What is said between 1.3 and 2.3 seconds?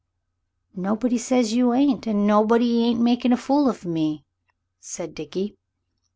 you ain't, and